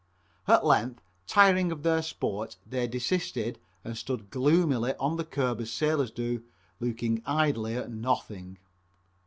At 0.47 0.65
length, 0.65 1.03
tiring 1.27 1.71
of 1.71 1.83
their 1.83 2.01
sport, 2.01 2.55
they 2.65 2.87
desisted 2.87 3.59
and 3.83 3.95
stood 3.95 4.31
gloomily 4.31 4.95
on 4.99 5.17
the 5.17 5.23
curb 5.23 5.61
as 5.61 5.69
sailors 5.71 6.09
do, 6.09 6.41
looking 6.79 7.21
idly 7.23 7.75
at 7.77 7.91
nothing. 7.91 8.57